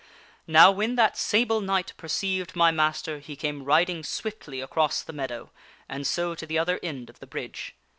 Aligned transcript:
"Now 0.47 0.71
when 0.71 0.95
that 0.95 1.15
Sable 1.15 1.61
Knight 1.61 1.93
perceived 1.95 2.55
my 2.55 2.71
master 2.71 3.19
he 3.19 3.35
came 3.35 3.61
riding 3.63 4.03
swiftly 4.03 4.59
across 4.59 5.03
the 5.03 5.13
meadow 5.13 5.51
and 5.87 6.07
so 6.07 6.33
to 6.33 6.47
the 6.47 6.57
other 6.57 6.79
end 6.81 7.07
of 7.11 7.19
the 7.19 7.27
bridge. 7.27 7.75